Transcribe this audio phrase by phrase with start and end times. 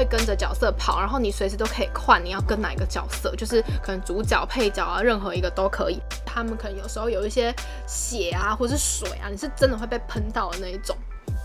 [0.00, 6.00] 会跟着角色跑，然后你随时都可以换你要跟哪一个角色，就是可能主角、配角啊，任何一个都可以。
[6.24, 7.54] 他们可能有时候有一些
[7.86, 10.96] 血啊，或是水啊，你是真的会被喷到的那一种。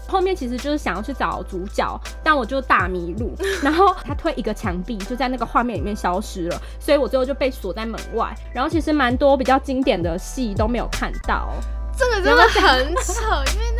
[0.07, 8.33] 后面其实就是想要去找主角，但我就大迷路， 然后他推一个墙壁，就在那个画面里面消失了，所以我最后就被锁在门外。
[8.53, 11.49] 然后其实蛮多比较经典的戏都没有看到，
[11.97, 13.74] 这个真的很扯，因为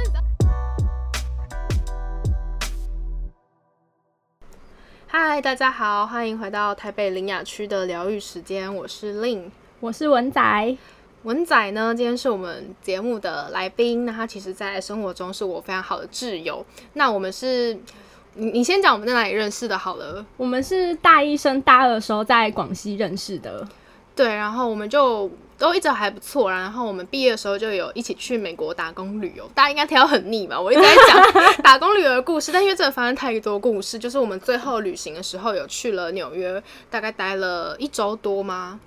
[5.17, 9.43] 嗨，大家好，欢迎回到台北林雅区的疗愈时间，我是 Lin，，
[9.79, 10.77] 我是文仔。
[11.23, 14.05] 文仔呢，今天是我们节目的来宾。
[14.05, 16.65] 那他其实，在生活中是我非常好的挚友。
[16.95, 17.73] 那我们是，
[18.33, 19.77] 你你先讲我们在哪里认识的？
[19.77, 23.66] 好了，我们是大一升大二的时候在广西认识的。
[24.15, 26.49] 对，然后我们就都一直还不错。
[26.49, 29.45] 然后我们毕业的时候就有一起去美国打工旅游。
[29.53, 30.59] 大家应该听到很腻吧？
[30.59, 38.80] 我一直在讲 打工旅游的故事，但因为真的发生太多故事，就是我们最后旅行的时候有去了纽约，大概待了一周多吗？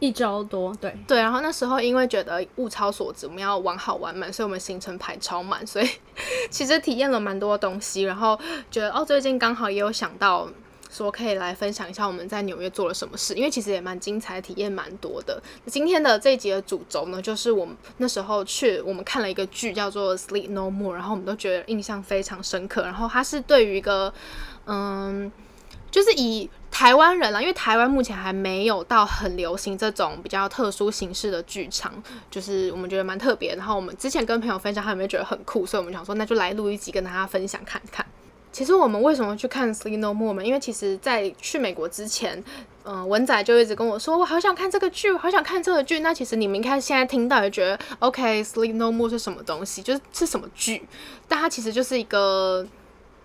[0.00, 5.88] 一周多，对对，然后那时候因为觉得物超所值，我们要玩好玩满，所以我们行程排超满，所以
[6.50, 8.38] 其实体验了蛮多东西，然后
[8.70, 10.48] 觉得哦，最近刚好也有想到
[10.90, 15.42] 说可以来分享一下我们在纽约做了什么事，因为其实也蛮精彩，体验蛮多的。
[15.66, 24.12] 今天的这一集的主轴呢，就是我们那时候去我们看了一个剧叫做《Sleep No More》，然后我们都觉得印象非常深刻，然后它是对于一个
[24.66, 25.30] 嗯。
[25.90, 31.90] 就是以台湾人啦，因为台湾目前还没有到很流行这种比较特殊形式的剧场，
[32.30, 33.56] 就是我们觉得蛮特别。
[33.56, 35.64] 然后我们之前跟朋友分享，他有没有觉得很酷？
[35.64, 38.04] 所以我们想说，那就来录一集跟大家分享看看。
[38.50, 40.34] 其实我们为什么去看《Sleep No More》？
[40.42, 42.42] 因为其实在去美国之前，
[42.84, 46.00] 嗯，文仔就一直跟我说，我好想看这个剧，好想看这个剧。
[46.00, 49.82] 那其实你们应该现在听到也觉得，OK，《Sleep No More》是什么东西？
[49.82, 50.82] 就是是什么剧？
[51.28, 52.66] 但它其实就是一个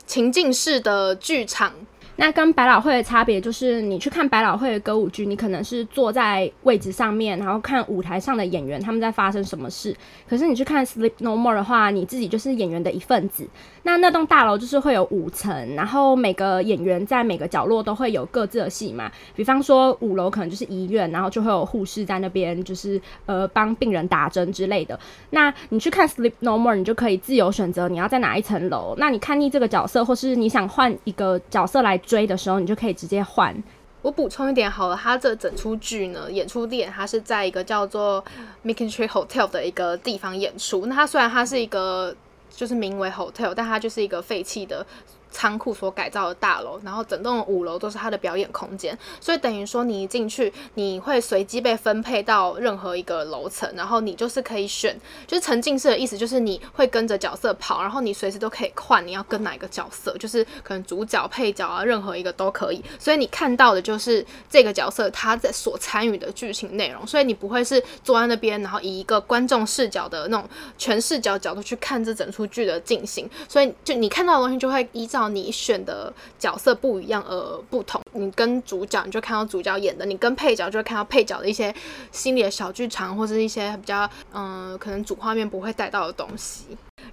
[0.05, 1.73] 情境式的剧场。
[2.16, 9.95] 那跟百老汇的差别就是，你去看百老汇的歌舞剧，你可能是坐在位置上面，然后看舞台上的演员他们在发生什么事。
[10.30, 13.48] 可是你去看《Sleep No More》的话，你自己就是演员的一份子。
[13.86, 19.11] 那那栋大楼就是会有五层，然后每个演员在每个角落都会有各自的戏嘛。
[19.36, 24.98] 比方说五楼可能就是医院，然后就会有护士在那边，就是呃帮病人打针之类的。
[25.32, 28.93] 那你去看《Sleep No More》，你就可以自由选择你要在哪一层楼。
[28.99, 31.99] 那你看腻这个角色，或是你想换一个角色来。
[32.05, 33.55] 追的时候，你就可以直接换。
[34.02, 38.23] 我补充一点好了，它这整出剧呢，演出地点它是在一个叫做
[38.65, 40.86] Making Tree Hotel 的一个地方演出。
[40.87, 42.13] 那它虽然它是一个
[42.49, 44.86] 就是名为 Hotel，但它就是一个废弃的。
[45.33, 54.95] 仓库所改造的大楼，然后整栋五楼都是他的表演空间，所以等于说你一进去，你会随机被分配到任何一个楼层，然后你就是可以选，
[55.26, 62.83] 就是沉浸式的意思，就是你会跟着角色跑，然后你随时都可以换你要跟哪一个角色，就是可能主角、配角啊，任何一个都可以。
[62.99, 75.23] 所以你看到的就是这个角色他在所参与的剧情内容，所以你不会是坐在那边，然后以一个观众视角的那种全视角角度去看这整出剧的进行，所以就你看到的东西就会依照。
[75.30, 81.73] 你选的角色不一样而不同，你跟主角你就看到主角演的，你跟配角就会看到配角的一些
[82.11, 86.66] 心里的小剧场，或者一些比较嗯，可能主画面不会带到的东西。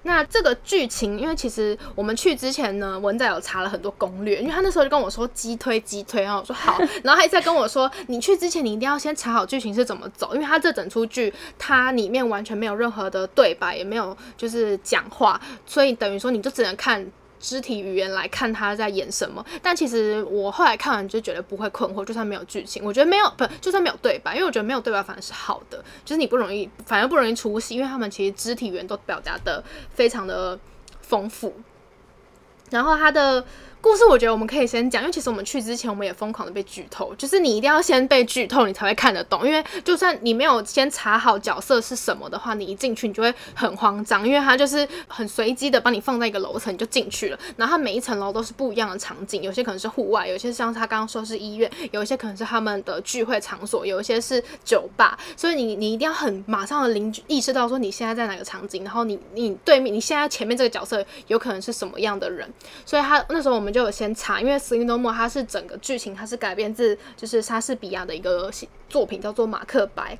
[0.03, 17.05] 那这个剧情，因为其实我们去之前呢，文仔有查了很多攻略，因为他那时候就跟我说击推击推，然后我说好，然后他一直在跟我说，你去之前你一定要先查好剧情是怎么走，因为他这整出剧它里面完全没有任何的对白，也没有就是讲话，所以等于说你就只能看。
[17.41, 30.59] 肢体语言来看他在演什么，但其实我后来看完就觉得不会困惑，就算没有剧情，我觉得没有不就算没有对白，因为我觉得没有对白反而是好的，就是你不容易，反而不容易出戏，因为他们其实肢体语言都表达的非常的
[31.01, 31.55] 丰富，
[32.71, 33.45] 然后他的。
[33.83, 39.47] 故事我觉得我们可以先讲，因为其实我们去之前我们也疯狂的被剧透，就是你一定要先被剧透，你才会看得懂。
[39.47, 62.47] 因为就算你没有先查好角色是什么的话，你一进去你就会很慌张，因为它就是很随机的把你放在一个楼层就进去了，然后它每一层楼都是不一样的场景，有些可能是户外，有些像他刚刚说是医院，有一些可能是他们的聚会场所，有一些是酒吧，所以你你一定要很马上的邻居意识到说你现在在哪个场景，然后你你对面你现在前面这个角色有可能是什么样的人，
[62.85, 63.70] 所以他那时候我们。
[63.71, 68.51] 就有先查，因为《Sleep No More》它是整个剧情，它是改编自就是莎士比亚的一个
[68.91, 70.15] 作品叫做《马克白》，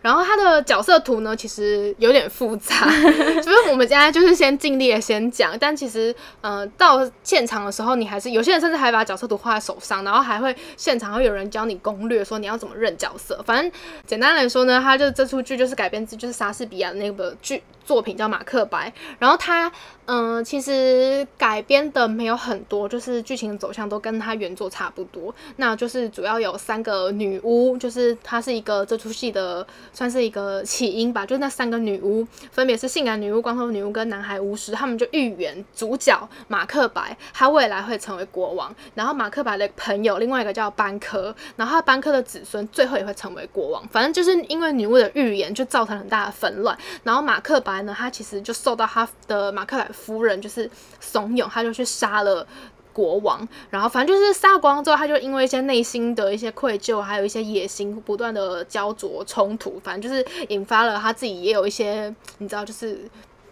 [0.00, 2.86] 然后他的角色图呢，其实有点复杂，
[3.40, 13.40] 就是我们今天就是先尽力的先讲，但其实，嗯，到现场的时候，你还是有些人甚至还把角色图画在手上，然后还会现场会有人教你攻略，说你要怎么认角色。
[13.44, 13.70] 反正
[14.06, 17.62] 简单来说呢，他就这出剧就是改编自就是莎士比亚的那个剧。
[17.84, 18.88] 作品叫《马克白》，
[19.18, 19.70] 然后他，
[20.06, 25.34] 嗯，其实改编的没有很多，就是剧情走向都跟他原作差不多。
[25.56, 31.24] 那就是主要有三个女巫，就是它是一个这出戏的算是一个起因吧。
[31.26, 38.74] 就那三个女巫，分别是性感女巫、光头女巫跟男孩巫师，他们就预言主角马克白他未来会成为国王。
[38.94, 43.86] 然后马克白的朋友另外一个叫班科，然后他班科的子孙最后也会成为国王。
[43.88, 46.76] 反正就是因为女巫的预言，就造成很大的纷乱。
[47.02, 47.84] 然后马克白。
[47.84, 50.70] 呢，他其实就受到他的马克莱夫人就是
[51.00, 52.46] 怂恿，他就去杀了
[52.94, 53.46] 国王。
[53.68, 59.78] 然后反正就是杀光之后，他就因为一些内心的一些愧疚，还有一些野心，不断的焦灼冲突。
[59.84, 63.00] 反正就是引发了他自己也有一些，你知道，就是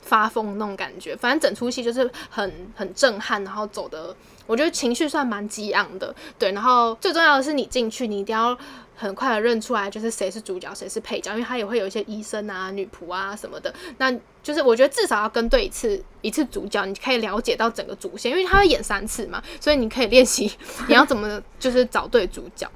[0.01, 1.15] 发疯那种感觉。
[1.15, 4.17] 反正整出戏就是很很震撼，然后走的，
[4.47, 6.15] 我觉得情绪算蛮激昂的。
[6.39, 8.57] 对，然后最重要的是你进去，你一定要。
[8.95, 13.75] 很快的认出来就是谁是主角，谁是配角，因为他也会有一些医生啊、女仆啊什么的。
[13.99, 14.13] 那
[14.43, 20.51] 就是我觉得至少要跟对一次一次主角，你可以了解到整个主线，因为他会演三次嘛，所以你可以练习
[20.89, 22.69] 你要怎么就是找对主角。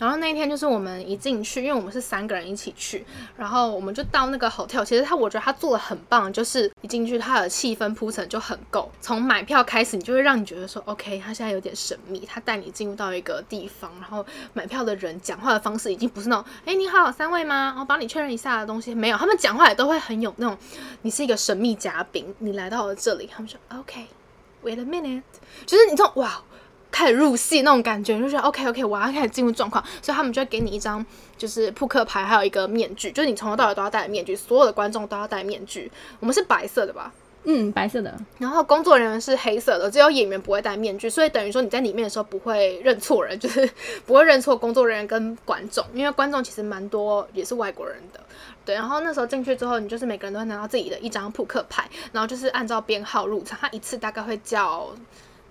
[0.00, 3.04] 然后那一天就是我们一进去，因为我们是三个人一起去，
[3.36, 4.82] 然后我们就到那个 hotel。
[4.82, 8.90] 其实他我觉得他做的很棒，就是一进去他的气氛铺陈就很够。
[9.02, 12.26] 从买票开始，你就会让你觉得说，OK，他现在有点神秘。
[12.26, 14.24] 他带你进入到一个地方，然后
[14.54, 17.76] 买票的人讲话的方式已经不是那种，哎，你好，三位吗？
[17.78, 19.18] 我帮你确认一下的东西没有。
[19.18, 20.56] 他们讲话也都会很有那种，
[21.02, 25.22] 你是一个神秘嘉宾，你来到了这里，他们说，OK，wait a minute，
[25.66, 26.42] 就是你这种哇。
[26.90, 31.04] 开始入戏那种感觉，就觉得 OK OK，我要开始进入状况，所以他们就会给你一张
[31.38, 35.90] 就是扑克牌，还有一个面具，就是你从头到尾都要戴面具，所有的观众都要戴面具。
[36.18, 37.12] 我们是白色的吧？
[37.44, 38.14] 嗯，白色的。
[38.36, 43.66] 然后工作人员是黑色的，只有演员不会戴面具，所以等于说你在里面的时候不会认错人， 就是
[44.04, 48.20] 不会认错工作人员跟观众，因为观众其实蛮多也是外国人的。
[48.62, 54.90] 对，然后那时候进去之后，你就是每个人都会拿到自己的一张扑克牌，然后就是按照编号入场，他一次大概会叫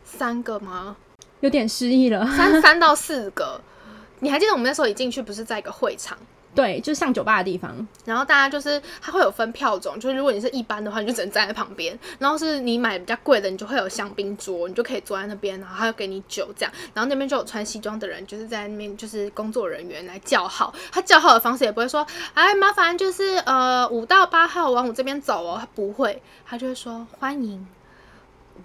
[0.06, 0.96] 三个吗？
[1.42, 3.60] 有点失忆了，三 三到四个，
[4.20, 6.18] 你还记得我们那时候一进去不是在一个会场？
[6.56, 7.88] 对，就是像酒吧的地方。
[8.06, 16.74] 然后大家就是它会有分票种，就是如果你是一般的话，你就只能站在旁边；然后是你买比较贵的，你就会有香槟桌，你就可以坐在那边，然后他就给你酒这样。
[16.96, 20.74] 然后那边就有穿西装的人，就是在那边就是工作人员来叫号。
[20.92, 27.66] 他叫号的方式也不会说，哎，麻烦就是呃五到八号往我这边走哦，他不会，他就会说欢迎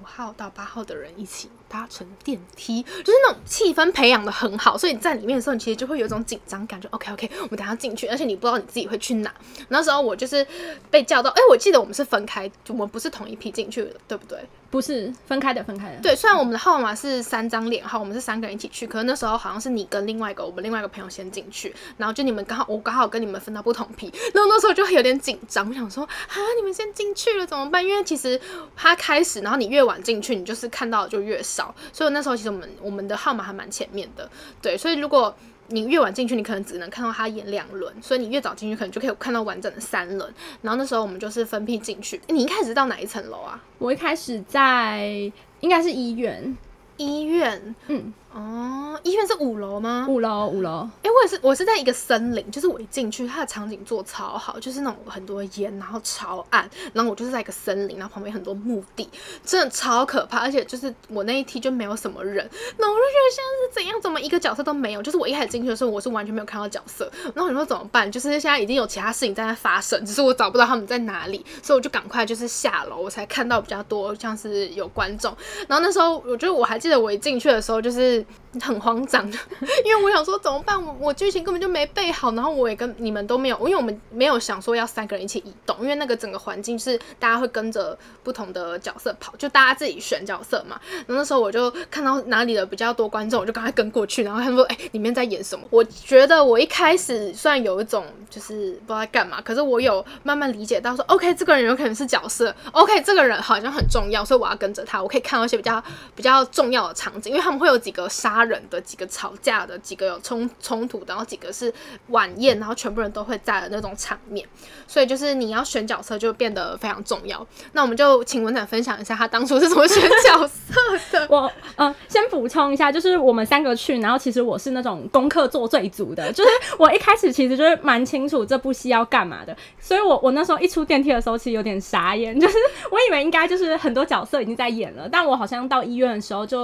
[0.01, 1.51] 五号到八号的人一起。
[1.67, 9.35] 搭乘电梯，就是那种气氛培养的很好，所以你在里面的时候，你其实就会有一种紧张感，就 OK OK，我们等下进去，而且你不知道你自己会去哪。
[9.71, 10.47] 那时候我就是
[10.89, 14.39] 被叫到，哎，我记得我们是分开，我们不是同一批进去的，对不对？
[14.71, 16.01] 不是分开的，分开的。
[16.01, 27.85] 对，虽然我们的号码是三张脸号，我们是三个人一起去，可是那时候好像是你跟另外一个我们另外一个朋友先进去，然后就你们刚好我刚好跟你们分到不同批，然后那时候就有点紧张，我想说啊，你们先进去了怎么办？
[27.85, 28.41] 因为其实
[28.77, 31.75] 他开始，然后你越晚进去，你就是看到就越少。
[31.93, 34.29] 所以那时候其实我们我们的号码还蛮前面的，
[34.61, 35.35] 对，所以如果
[35.69, 40.35] 你越晚进去，你可能只能看到他演两轮，所以你越早进去，可能就可以看到完整的三轮。
[40.61, 42.21] 然后那时候我们就是分批进去。
[42.29, 43.63] 你一开始到哪一层楼啊？
[43.79, 46.55] 我一开始在应该是医院，
[46.97, 48.13] 医院，嗯。
[48.37, 50.07] 哦，医院是五楼吗？
[50.09, 50.89] 五楼，五楼。
[51.05, 59.09] 哎，我也是，我是在一个森林，就是我一进去，它的场景做超好，就是那种很多烟，然后超暗，然后我就是在一个森林，然后旁边很多墓地，
[59.45, 60.39] 真的超可怕。
[60.41, 62.45] 而且就是我那一梯就没有什么人，
[62.77, 65.01] 那我就觉得现在是怎样，怎么一个角色都没有？
[65.01, 68.11] 就是我一开始进去的时候，我是完全没有看到角色，然后你说怎么办？
[68.11, 75.33] 就是现在已经有其他事情在那发生，只是我找不到他们在哪里，所以我就赶快就是下楼，我才看到比较多像是有观众。
[75.69, 78.23] 然后那时候我觉得我还记得我一进去的时候就是。
[78.61, 79.27] 很慌张，
[79.85, 80.81] 因为我想说怎么办？
[80.81, 90.81] 我我剧情根本就没背好，然后我也跟你们都没有，因为我们没有想说要三个人一起移动，因为那个整个环境是大家会跟着不同的角色跑，就大家自己选角色嘛。
[90.99, 105.83] 然后那时候我就看到哪里的比较多观众，我就赶快跟过去，然后他们说：“哎，里面在演什么？”我觉得我一开始虽然有一种就是不知道在干嘛，可是我有慢慢理解到说：“OK，这个人有可能是角色，OK，这个人好像很重要，所以我要跟着他，我可以看到一些比较
[106.15, 111.73] 比较重的场景，因为他们会有几个。”杀人的，几个吵架的，几个有冲冲突，然后几个是
[112.09, 114.47] 晚宴，然后全部人都会在的那种场面。
[114.87, 117.45] 所以就是你要选角色就变得非常重要。
[117.73, 120.75] 那我们就请文展分享一下他当初是怎么选角色
[121.11, 121.27] 的。
[121.29, 132.57] 我呃，先补充一下，就是我们三个去，然后其实我是那种功课做最足的，就是我一开始其实就是蛮清楚这部戏要干嘛的，所以我我那时候一出电梯的时候，其实有点傻眼，就是
[132.91, 136.64] 我以为应该就是很多角色已经在演了，但我好像到医院的时候就。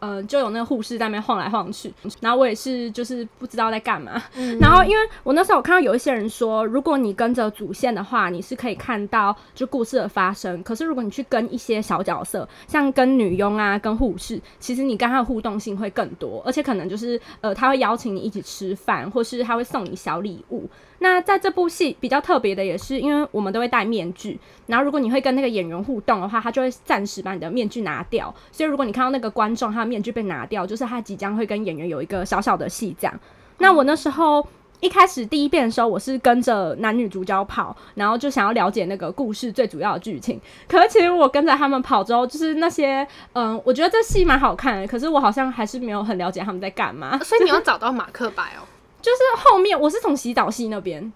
[0.00, 4.22] 呃，就有那个护士在那边晃来晃去，然后我也是就是不知道在干嘛。
[4.60, 10.62] 然后因为我那时候我看到有一些人说，如果你跟着主线的话，你是可以看到就故事的发生。
[10.62, 20.68] 可是如果你去跟一些小角色，像跟女佣啊、跟护士，其实你跟他的互动性会更多，而且可能就是呃，他会邀请你一起吃饭，或是他会送你小礼物。
[21.00, 24.36] 那在这部戏比较特别的也是，因为我们都会戴面具，
[24.66, 28.34] 然后如果你会跟那个演员互动的话，他就会暂时把你的面具拿掉。
[28.50, 33.20] 所以如果你看到那个观众他的面具被拿掉，就是他即将会跟演员有一个小小的戏这样。
[33.58, 34.46] 那我那时候
[34.80, 40.40] 一开始第一遍的时候，我是跟着男女主角跑，然后就想要了解那个故事最主要的剧情。
[40.68, 47.18] 可是其实我跟着他们跑之后，就是那些嗯，我觉得这戏蛮好看的，可是我好像还是没有很了解他们在干嘛。
[47.18, 48.62] 所以你要找到马克白哦。
[49.00, 51.12] 就是后面我是从洗澡戏那边，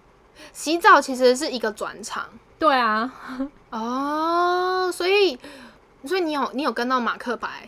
[0.51, 2.25] 洗澡其实是一个转场，
[2.57, 3.13] 对啊，
[3.69, 5.37] 哦，所以
[6.05, 7.67] 所以你有你有跟到马克白，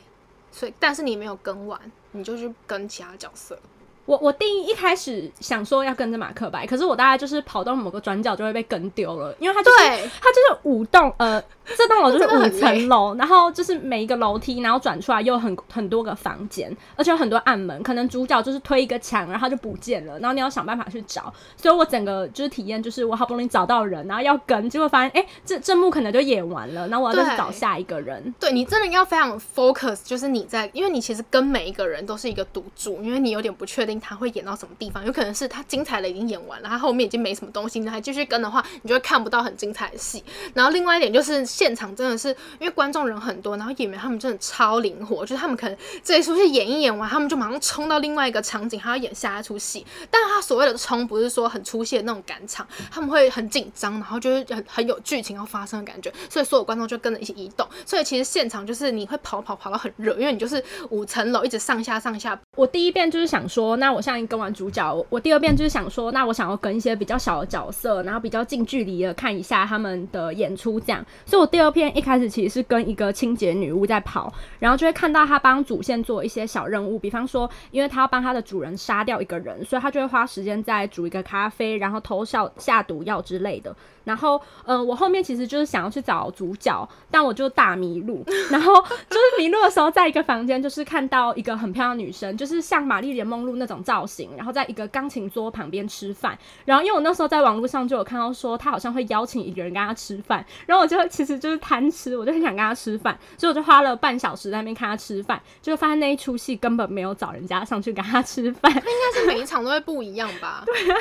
[0.55, 3.59] 所以但是你没有跟完，你就去跟其他角色。
[4.05, 11.43] 我我第一一开始想说要跟着马克白，可是我大概就是跑到某个转角就会被跟丢了，因为他就是他就是五栋呃。
[11.75, 17.81] 这栋楼就是 五层楼，然后就是每一个楼梯，然后转出来又很很多个房间，而且有很多暗门。
[17.81, 21.33] 可能主角就是推一个墙，然后就不见了，然后你要想办法去找。
[21.57, 28.31] 所以我整个就是体验，就是我好不容易找到人，然后要跟，结果发现哎，这这幕可能就演完了，然后我要再去找下一个人。
[28.39, 40.23] 对你真的要非常 focus，就是你在，因为你其实跟每一个人都是一个赌注，因为你有点不确定他会演到什么地方，有可能是他精彩的已经演完了，他后面已经没什么东西，你还继续跟的话，你就会看不到很精彩的戏。
[40.53, 41.45] 然后另外一点就是。
[41.45, 49.85] 现场真的是因为观众人很多，然后演员他们真的超灵活，就是他们可能这一出戏演一演完，他们就马上冲到另外一个场景，还要演下一出戏。
[50.11, 57.65] 但他所谓的冲不是说很出戏的那种赶场，他们会很紧张，然后就是很很有剧情要发生的感觉，所以所有观众就跟着一起移动。
[57.85, 62.37] 所以其实现场就是你会跑跑跑到很热，因为你就是五层楼一直上下上下。
[62.55, 71.05] 我第一遍就是想说，那那我现在跟完主角，我第二遍就是想说，那我想要跟一些比较小的角色，然后比较近距离的看一下他们的演出，这样。
[71.23, 83.75] 所以我第二遍一开始其实是跟一个清洁女巫在跑，然后就会看到她帮主线做一些小任务，比方说，因为她要帮她的主人杀掉一个人，所以她就会花时间在煮一个咖啡，然后偷笑下毒药之类的。
[84.03, 88.23] 然后，呃，我后面其实就是想要去找主角，但我就大迷路。
[88.51, 88.73] 然后
[89.09, 96.37] 就是迷路的时候，在一个房间，就是看到一个很漂亮女生，就是像玛丽莲梦露那种造型，然后在一个钢琴桌旁边吃饭。
[96.65, 100.45] 然后因为我那时候在网络上就有看到说，他好像会邀请一个人跟他吃饭。
[100.65, 108.71] 然后我就其实就是贪吃，我就很想跟他吃饭，所以我就花了半小时在那边看他吃饭，就发现那一出戏根本没有找人家上去跟他吃饭。
[108.71, 110.63] 应该是每一场都会不一样吧？
[110.67, 110.97] 对啊。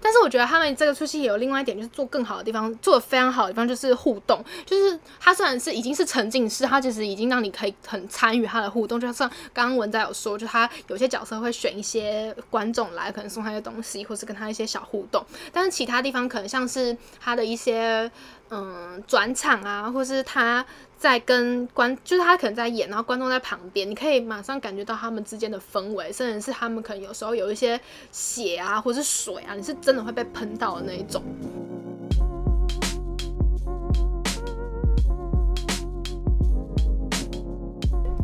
[0.00, 4.44] 但是我觉得他们这个出戏也有另外一点，就是做更好的地方，做的非常好的地方就是互动。
[4.64, 9.00] 就是他虽然是已经是沉浸式，他其实已经让你可以很参与他的互动。
[9.00, 15.24] 就像刚刚文仔有说，就他有些角色会选一些观众来，可能送他一些东西，或是跟他一些小互动。
[15.52, 18.10] 但是其他地方可能像是他的一些
[18.50, 20.64] 嗯转场啊，或是他。
[20.98, 27.78] 在跟观，就是他可能在演，然后观众在旁边，你可以马上感觉到他们之间的氛围，甚至是他们可能有时候有一些
[28.10, 31.22] 血啊，或是水啊，你是真的会被喷到的那一种。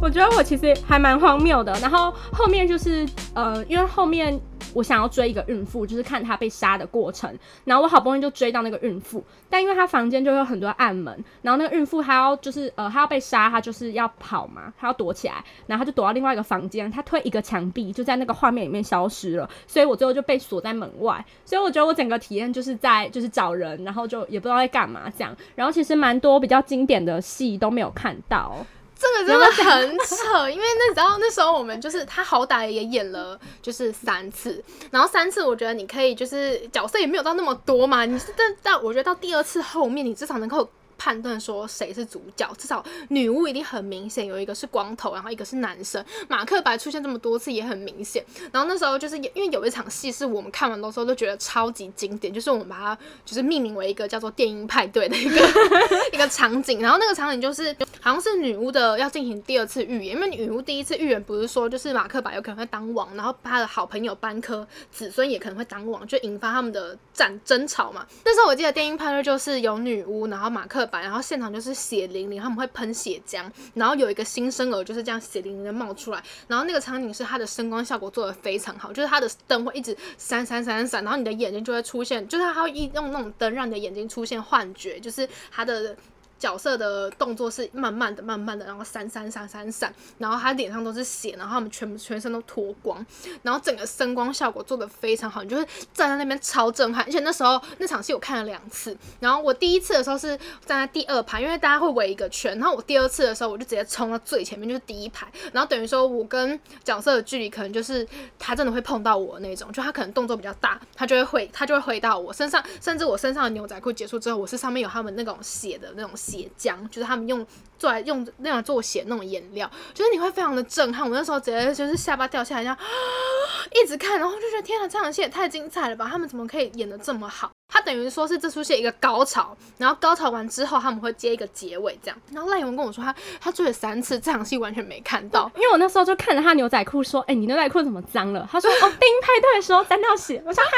[0.02, 4.38] 我觉得我其实还蛮荒谬的，然后后面就是呃，因为后面。
[4.74, 7.30] 我想要追一个孕妇，就是看她被杀的过程。
[7.64, 19.50] 然后我好不容易就追到那个孕妇，但因为她房间就有很多暗门，然后那个孕妇她要就是呃她要被杀，她就是要跑嘛，她要躲起来，然后她就躲到另外一个房间，她推一个墙壁，就在那个画面里面消失了。
[19.66, 21.22] 所以我最后就被锁在门外。
[21.44, 25.36] 所以我觉得我整个体验就是在就是找人，然后就也不知道在干嘛这样。
[25.54, 28.64] 然后其实蛮多比较经典的戏都没有看到。
[29.02, 40.68] 这个真的很扯，因为那然后那时候我们就是他好歹也演了就是三次，然后三次我觉得你可以就是角色也没有到那么多嘛，你是但但我觉得到第二次后面你至少能够。
[41.02, 46.04] 判断说谁是主角，至少女巫一定很明显，有一个是光头，然后一个是男生。
[46.28, 48.24] 马克白出现这么多次也很明显。
[48.52, 55.36] 然后那时候就是因为有一场戏是我们看完的时候都觉得超级经典，就是我们把它就是命名为一个叫做电音派对的一个
[56.14, 56.80] 一个场景。
[56.80, 68.06] 然后那个场景就是好像是女巫的要进行第二次预言，因为女巫第一次预言不是说就是马克白有可能会当王，然后他的好朋友班科子孙也可能会当王，就引发他们的战争吵嘛。
[68.24, 85.96] 那时候我记得电音派对就是有女巫，然后马克然后现场就是血淋淋，他们会喷血浆，然后有一个新生儿就是这样血淋淋的冒出来，然后那个场景是它的声光效果做的非常好，就是它的灯会一直闪闪闪闪，然后你的眼睛就会出现，就是它会一用那种灯让你的眼睛出现幻觉，就是它的。
[86.42, 93.06] 角色的动作是慢慢的、慢慢的，然后闪闪闪闪闪，然后他脸上都是血，然后他们全全身都脱光，
[93.42, 97.04] 然后整个声光效果做的非常好，你就是站在那边超震撼。
[97.04, 108.04] 而且那时候那场戏我看了两次，然后我第一次的时候是站在第二排，因为大家会围一个圈，然后我第二次的时候我就直接冲到最前面，就是第一排，然后等于说我跟角色的距离可能就是
[108.36, 116.10] 他真的会碰到我那种，就他可能动作比较大，他就会回他就会回到我身上，甚至我身上的牛仔裤结束之后，我是上面有他们那种血的那种。
[116.58, 117.46] 浆就是他们用
[117.78, 121.08] 做来用那样做血那种颜料，就是你会非常的震撼。
[121.08, 122.76] 我那时候直接就是下巴掉下来，这样
[123.74, 126.08] 一直看，然后就觉得天啊，这场戏也太精彩了吧！
[126.10, 127.50] 他们怎么可以演的这么好？
[127.72, 132.18] 他等于说是这出戏一个高潮，然后高潮完之后他们会接一个结尾，这样。
[132.30, 140.68] 然后赖文跟我说他他追了三次，这场戏完全没看到，因为我那时候就看着他牛仔裤说：“哎，你牛仔裤怎么脏了？”他说：“哦，电音派对的时候沾到血。”我说：“啊，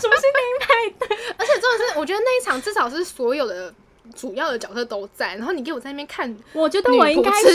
[0.00, 3.74] 什么是电音派对？”而且真的是，我觉得那一场至少是所有的。
[4.14, 7.48] 主要的角色都在，然后你给我在那边看，我觉得我应该是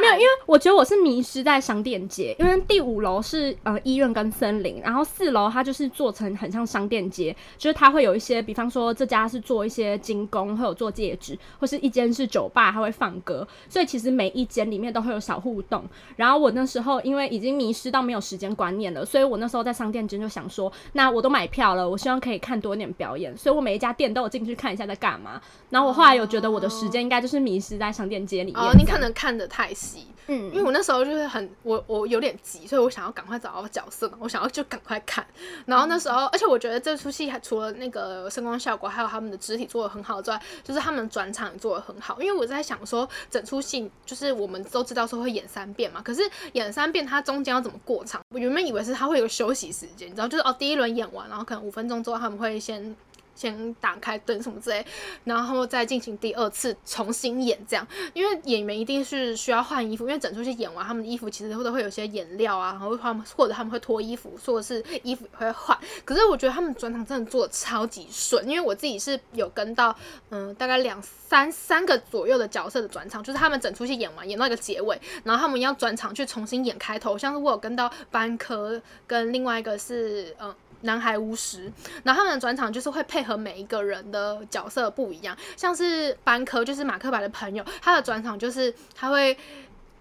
[0.00, 15.84] 没有，因为我觉得我是迷失在商店街，因为第五楼是呃医院跟森林，然后四楼它就是做成很像商店街，就是它会有一些，比方说这家是做一些精工，会有做戒指，或是一间是酒吧，它会放歌，所以其实每一间里面都会有小互动。
[16.16, 25.40] 然后我那时候因为已经迷失到没有时间观念了，所以我那时候在商店街就想说，那我都买票了，我希望可以看多一点表演，所以我每一家店都有进去看一下在干嘛，
[25.70, 25.91] 然后我。
[25.92, 28.62] 后来有觉得我的时间应该就是迷失在商店街里面。
[28.62, 30.06] 哦，你可能看的太细。
[30.28, 35.26] 嗯，因为我那时候就是很我我有点急，所以我想要赶快找到角色，我想要就赶快看。
[35.66, 42.22] 然后那时候，而且我觉得这出戏还除了那个声光效果，还有他们的肢体做的很好之外，就是他们转场也做的很好。
[42.22, 46.22] 因为我在想说，整出戏就是我们都知道说会演三遍嘛，可是
[46.52, 48.20] 演三遍它中间要怎么过场？
[48.28, 52.94] 我原本以为是它会有休息时间，你知道，就是哦第一轮演完，然后可能五分钟之后他们会先。
[53.34, 54.84] 先打开灯什么之类，
[55.24, 65.76] 然后再进行第二次重新演这样，因为演员一定是需要换衣服，因为整出戏演完，他们的衣服其实都会有些颜料啊，然后他们或者他们会脱衣服，或者是衣服也会换。
[66.04, 69.96] 可是我觉得他们转场真的做的超级顺，因为我自己是有跟到
[70.30, 80.54] 嗯大概两三三个左右的角色的转场，就是他们整出戏演完演到一个结尾，然后他们要转场去重新演开头，像是我有跟到班科跟另外一个是嗯。
[80.82, 81.72] 男孩巫师，
[82.04, 89.36] 然后他们的转场就是会配合每一个人的角色不一样，像是班科就是马克白的朋友，他的转场就是他会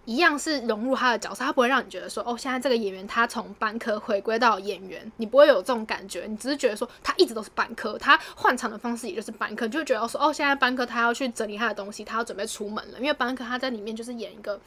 [0.06, 14.60] 一样是融入他的角色，他不会让你觉得说哦，现在这个演员他从班科回归到演员，你不会有这种感觉，你只是觉得说他一直都是班科，他换场的方式也就是班科，就会觉得说哦，现在班科他要去整理他的东西，他要准备出门了，因为班科他在里面就是演一个。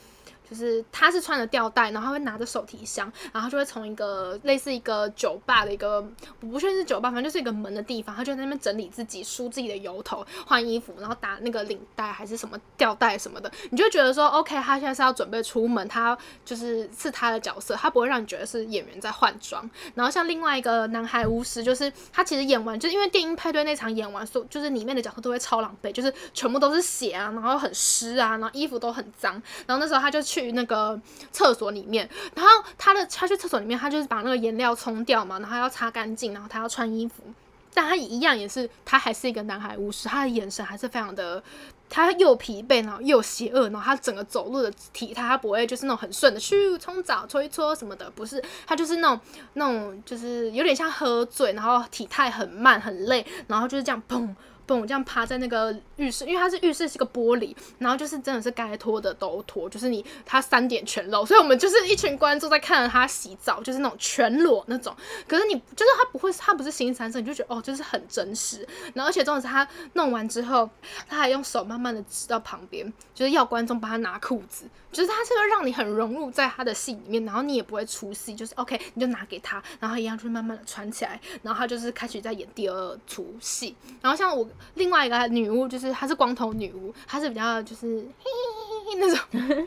[0.49, 6.01] 就是他是穿着吊带，然后他会拿着手提箱，然后就会从一个类似一个酒吧的一个，
[6.41, 19.69] 我不确定是酒吧，反正就是一个门的地方，他就在那边整理自己，梳自己的油头，换衣服，然后打那个领带还是什么吊带什么的，你就觉得说，OK，他现在是要准备出门，他就是是他的角色，他不会让你觉得是演员在换装。
[19.95, 29.33] 然后像另外一个男孩巫师，就是他其实演完，就是因为电音派对那场演完，所就是里面的角色都会超狼狈，就是全部都是血啊，然后很湿啊，然后衣服都很脏，
[29.67, 30.45] 然后那时候他就去。
[30.55, 31.01] 那个
[31.33, 37.25] 厕所里面，然后他的他去厕所里面，他就是把那个颜料冲掉嘛，然后要擦干净，然后他要穿衣服，
[37.73, 41.43] 但他一样也是，他还是一个男孩巫师，他的眼神还是非常的，
[41.91, 49.21] 他又疲惫，然后又邪恶，然后他整个走路的体态，他不会就是那种很顺的去冲澡搓一搓什么的，不是，他就是那种
[49.55, 54.35] 那种就是有点像喝醉，然后体态很慢很累，然后就是这样砰。
[54.67, 64.95] 蹦这样趴在那个浴室，因为它是浴室是个玻璃，然后就是真的是该脱的都脱，就是你他三点全露，所以我们就是一群观众在看着他洗澡，就是那种全裸那种。
[65.29, 68.67] 可是你就是他不会，他不是新三色，你就觉得哦，就是很真实。
[68.95, 70.69] 然后而且重点是他弄完之后，
[71.09, 84.49] 他还用手慢慢的指到旁边，就是要观众帮他拿裤子，就是他是会让你很融入在他的戏里面，然后你也不会出戏，就是 OK，你就拿给他，然后一样就慢慢的穿起来，然后他就是开始在演第二出戏，然后像我。
[84.75, 88.31] 另外一个女巫就是她是光头女巫，她是比较就是嘿嘿
[88.69, 89.19] 嘿那种，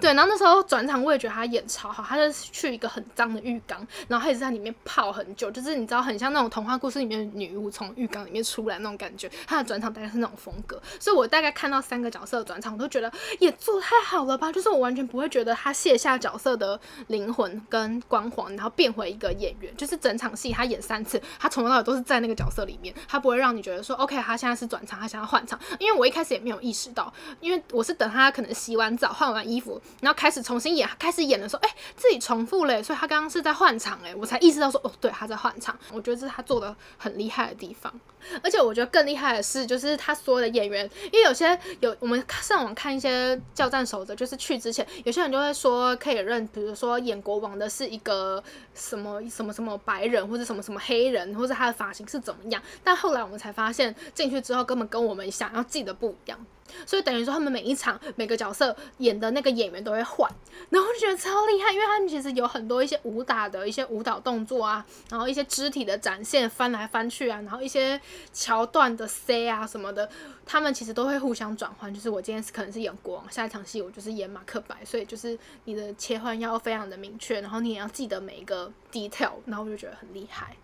[0.00, 9.30] 对，然后那时候转场我也觉得他演超好，他就去一个很脏的浴缸，然后他也是在里面泡很久，就是你知道很像那种童话故事里面女巫从浴缸里面出来那种感觉。
[9.46, 37.92] 他的转场大概是那种风格，所以我大概看到三个角色的转场，我都觉得也做太好了吧，就是我完全不会觉得他卸下角色的灵魂跟光环，然后变回一个演员，就是整场戏他演三次，他从头到尾都是在那个角色里面，他不会让你觉得说 OK，他现在是转场，他想要换场，因为我一开始也没有意识到，因为我是等他可能洗完澡换完衣服，然后开始重新演，开始演的时候，哎，自己重复了，所以他刚刚是在换场，哎，我才意识到说，哦，对，他在换场，我觉得这是他做的很厉害的地方，
[38.40, 48.40] 而且我觉得更厉害的是，就是他所有的演员，因为有些有我们上网看一些教战守则，就是去之前，有些人就会说可以认，比如说演国王的是一个
[48.72, 56.38] 什么什么什么白人，或者什么什么黑人，或者他的发型是怎么样，但后来我们才发现进去之后根本跟我们想要记的不一样。
[56.86, 60.30] 所以等于说，他们每一场每个角色演的那个演员都会换，
[60.70, 68.00] 然后就觉得超厉害，因为他们其实有很多一些武打的一些舞蹈动作啊，然后一些肢体的展现，翻来翻去啊，然后一些
[68.32, 70.08] 桥段的 C 啊什么的，
[70.46, 71.92] 他们其实都会互相转换。
[71.92, 80.56] 就是我今天是可能是演国王，下一场戏我就是演马克白，所以就是你的切换要非常的明确，然后你也要记得每一个 detail，然后我就觉得很厉害。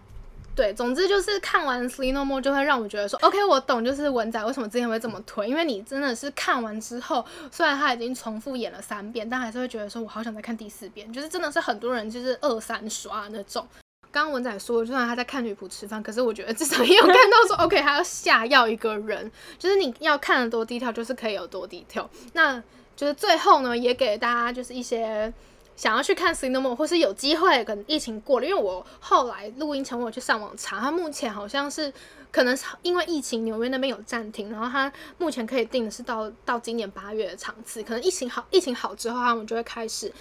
[0.57, 13.67] 对，总之就是看完《Slee No More》就会让我觉得说，OK，我懂，就是文仔为什么之前会这么推，因为你真的是看完之后，虽然他已经重复演了三遍，但还是会觉得说，我好想再看第四遍，就是真的是很多人就是二三刷那种。
[14.13, 22.09] 刚刚文仔说，就算他在看女仆吃饭，可是我觉得至少也有看到说，OK，他要下药一个人，就是你要看的多低调，就是可以有多低调。
[22.33, 22.63] 那
[22.95, 25.35] 就是最后呢，也给大家就是一些。
[25.77, 31.93] 想要去看《Cinema》，或是有机会，跟疫情过了，因为我后来录音前我去上网查，他目前好像是
[32.31, 40.13] 可能是因为疫情，纽约那边有暂停，然后他目前可以定的是到到今年八月的场次，可能疫情好，疫情好之后，他们就会开始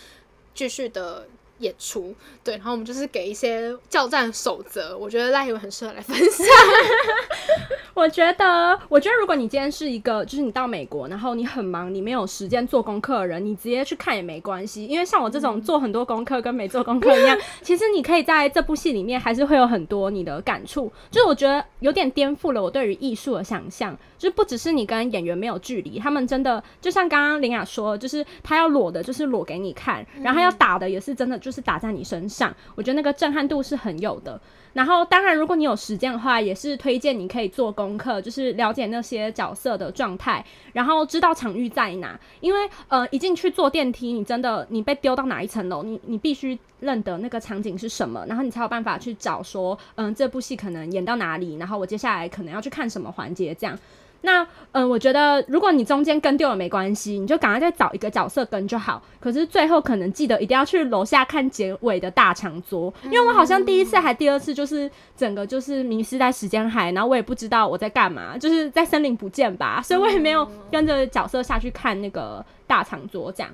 [0.53, 1.27] 继续的。
[1.63, 6.45] 演出对，然后我们就是给一些教战守则，我觉得赖友很适合来分享。
[7.95, 14.85] 我觉得，我觉得如果你今天是一个，就是你到美国，然后你很忙，你没有时间做功课的人，你直接去看也没关系。
[14.87, 20.91] 因为像我这种做很多功课跟没做功课一样，其实你可以在这部戏里面还是会有很多你的感触。
[21.11, 31.53] 就是我觉得有点颠覆了我对于艺术的想象，就是不只是你跟演员没有距离，他们真的就像刚刚林雅说，就是他要裸的，就是裸给你看，然后要打的也是真的就。
[31.53, 34.41] 是打在你身上，我觉得那个震撼度是很有的。
[34.73, 42.19] 然后，当然，如果你有时间的话，也是推荐你可以做功课，就是了解那些角色的状态，然后知道场域在哪。
[42.39, 53.77] 因为，呃，一进去坐电梯，你真的你被丢到哪一层楼，你你必须认得那个场景是什么，然后你才有办法去找说，嗯，这部戏可能演到哪里，然后我接下来可能要去看什么环节这样。
[54.25, 59.03] 那嗯，我觉得如果你中间跟丢了没关系，你就赶快再找一个角色跟就好。
[59.19, 73.51] 可是最后可能记得一定要去楼下看结尾的大长桌，因为我好像第一次还第二次就是整个就是迷失在时间海，然后我也不知道我在干嘛，就是在森林不见吧，所以我也没有跟着角色下去看那个大长桌这样。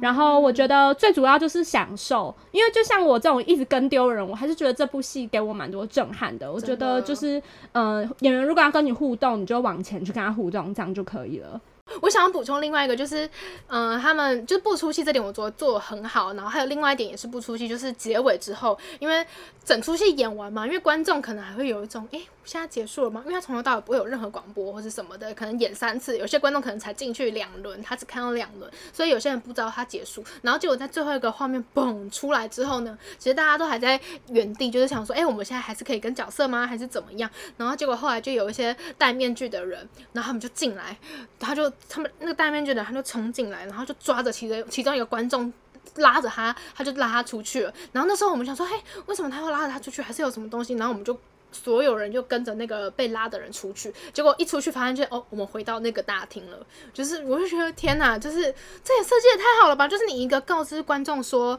[0.00, 6.52] 然后我觉得最主要就是享受，因为就像我这种一直跟丢人，我还是觉得这部戏给我蛮多震撼的。
[6.52, 11.60] 我觉得就是，嗯，演员如果要跟你互动，你就往前去跟他互动，这样就可以了。
[12.04, 13.28] 我想要补充另外一个，就是，
[13.68, 16.34] 嗯，他们就是不出戏这点，我做做很好。
[16.34, 19.26] 然后还有另外一点也是不出戏，就是结尾之后，因为
[19.64, 22.20] 整出戏演完嘛，因为观众可能还会有一种，哎。
[22.44, 23.22] 现在结束了吗？
[23.24, 30.22] 因为他从头到尾不会有任何广播或是什么的，可能演三次，有些观众可能才进去两轮，他只看到两轮，所以有些人不知道他结束。
[30.42, 36.66] 然后结果在最后一个画面嘣出来之后呢，其实大家都还在原地，就是想说，哎，我们现在还是可以跟角色吗？
[36.66, 37.30] 还是怎么样？
[37.56, 40.94] 然后结果后来就有一些戴面具的人，然后他们就进来，
[41.40, 45.52] 他就他们那个戴面具的他就冲进来，然后就抓着其中其中一个观众
[45.96, 47.72] 拉着他，他就拉他出去了。
[47.92, 48.74] 然后那时候我们想说，嘿，
[49.06, 50.02] 为什么他要拉着他出去？
[50.02, 50.74] 还是有什么东西？
[50.74, 51.16] 然后我们就。
[51.52, 56.58] 所有人就跟着那个被拉的人出去，结果一出去发现哦，我们回到那个大厅了。
[56.92, 58.40] 就是我就觉得天哪，就是
[58.82, 59.86] 这也设计的太好了吧？
[59.86, 61.56] 就是你一个告知观众说，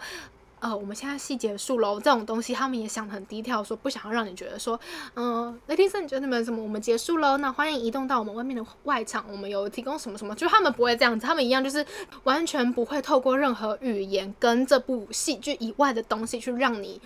[0.59, 4.79] 呃，我们现在戏结束喽，这种东西他们也想很低调，说不想要让你觉得说，
[5.15, 6.63] 嗯，雷霆森，你觉得你们什么？
[6.63, 10.33] 我们结束喽，那欢迎移动到我们外面的外场，我们有提供什么什么？
[10.35, 11.85] 就他们不会这样子，他们一样就是
[12.23, 17.01] 完全不会透过任何语言跟这部戏剧以外的东西去让你。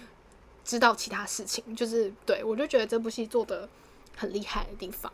[0.62, 3.68] 知道其他事情，就是对我就觉得这部戏做的
[4.16, 5.12] 很厉害的地方。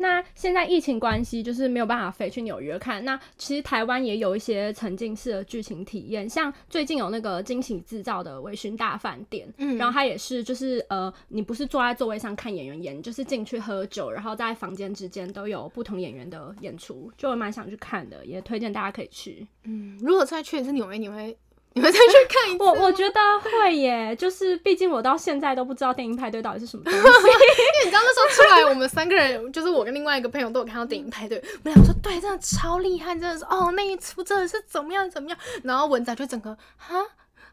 [0.00, 3.04] 那现在疫情关系，就是没有办法飞去纽约看。
[3.04, 19.46] 那其实台湾也有一些沉浸式的剧情体验，像最近有那个惊喜制造的微醺大饭店，嗯，然后它也是就是呃，你不是坐在座位上看演员演，就是进去喝酒，然后在房间之间都有不同演员的演出，就蛮想去看的，也推荐大家可以去。
[19.64, 21.36] 嗯，如果再去一次纽约，你会？
[21.72, 37.06] 你们再去看一次，我我觉得会耶，就是毕竟我到现在都不知道电影派对到底是什么东西， 因为你知道那时候出来，我们三个人就是我跟另外一个朋友都有看到电影派对，我们俩说对，真的超厉害，真的是哦那一出真的是怎么样怎么样，然后文仔就整个哈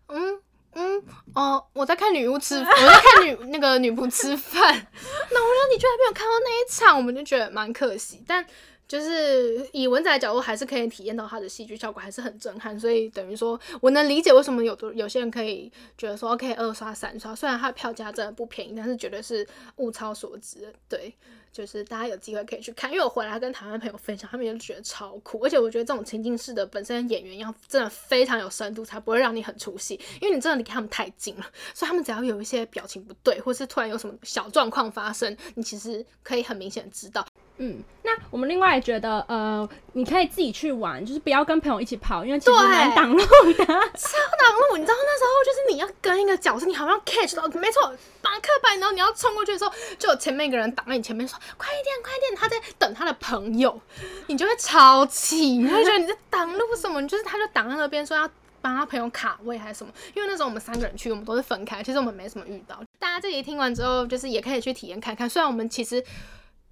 [0.07, 0.39] 嗯
[0.73, 1.03] 嗯
[1.35, 8.43] 哦我在看女巫吃，我在看女那个女仆吃饭，那我说你居然没有看到那一场，我们就觉得蛮可惜，但。
[8.87, 12.79] 就是以文仔的角度，还是可以体验到它的戏剧效果，还是很震撼。
[12.79, 17.35] 所以等于说，我能理解为什么有的有些人可以觉得说可以二刷三刷。
[17.35, 19.45] 虽然它的票价真的不便宜，但是绝对是
[19.75, 20.73] 物超所值。
[20.87, 21.13] 对，
[21.51, 22.89] 就是大家有机会可以去看。
[22.89, 25.39] 因为我回来跟台湾朋友分享，他们也觉得超酷。
[25.43, 29.99] 而且我觉得这种情境式的本身演员要真的非常有深度，才不会让你很出戏。
[30.21, 37.25] 因为你真的离他们太近了，所以他们只要有一些表情不对，或是突然有什么小状况发生，你其实可以很明显知道。
[37.59, 43.25] 嗯，那我们另外也觉得，呃，你可以自己去玩，就是不要跟朋友一起跑，因为其实蛮挡路的，
[43.65, 44.77] 超挡路。
[44.77, 47.91] 你知道那时候就是你要跟一个角色，你好像 catch 到，没错，
[48.21, 53.81] 马克白，然后你要冲过去的时候，就有前面一个人挡在你前面，说快一点，快一点，他在等他的朋友，
[54.27, 57.01] 你就会超气，你会觉得你在挡路什么？
[57.01, 58.29] 你就是他就挡在那边说要
[58.61, 59.91] 帮他朋友卡位还是什么？
[60.13, 62.79] 因为那时候我们三个人去，我们都是分开，其实我们没什么遇到。
[62.99, 66.03] 大家这里听完之后，就是也可以去体验看看，虽然我们其实。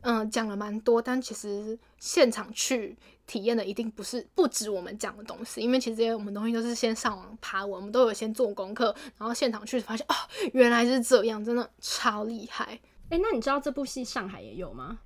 [0.07, 10.13] 嗯，讲了蛮多，但其实现场去体验的一定不是不止我们讲的东西，因为其实这些我们东西都是先上网爬文，我们都有先做功课，然后现场去发现哦，
[10.53, 12.79] 原来是这样，真的超厉害。
[13.09, 14.99] 哎，那你知道这部戏上海也有吗？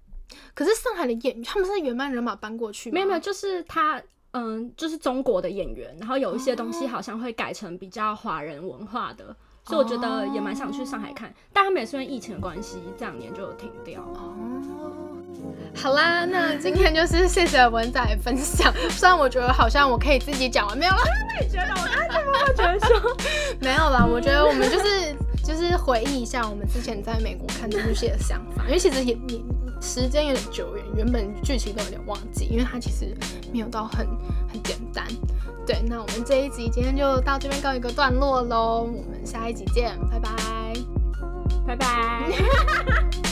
[0.53, 9.33] 可是上海的演员他们是原班人马搬过去，没有没有，就是他，嗯，就是中国的演员，然后有一些东西好像会改成比较华人文化的。
[9.69, 14.01] 所以我觉得也蛮想去上海看，但他们也是因为疫情的关系，这两年就有停掉。
[14.01, 14.33] 哦，
[15.75, 18.73] 好啦，那今天就是谢谢文仔分享。
[18.89, 21.03] 虽然我觉得好像我可以自己讲完，没有啦。
[21.27, 21.69] 那你觉得？
[21.69, 23.15] 我刚才怎么会觉得说
[23.61, 24.03] 没有啦？
[24.11, 29.45] 我觉得我们就是就是回忆一下我们之前在美国看这部戏的想法，因为其实也你
[29.79, 33.15] 时间有点久远，原本剧情都有点忘记，因为它其实
[33.53, 34.07] 没有到很
[34.51, 35.05] 很简单。
[35.69, 40.33] 对，那我们这一集今天就到这边告一个段落喽，我们下一集见，拜拜，
[41.67, 42.31] 拜拜。